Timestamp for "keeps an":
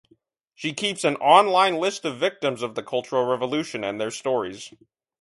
0.73-1.15